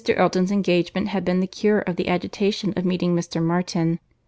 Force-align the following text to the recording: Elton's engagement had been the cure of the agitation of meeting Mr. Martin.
Elton's 0.15 0.51
engagement 0.51 1.09
had 1.09 1.23
been 1.23 1.41
the 1.41 1.45
cure 1.45 1.77
of 1.81 1.95
the 1.95 2.07
agitation 2.07 2.73
of 2.75 2.83
meeting 2.83 3.15
Mr. 3.15 3.39
Martin. 3.39 3.99